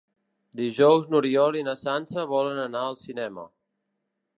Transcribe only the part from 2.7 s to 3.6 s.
al cinema.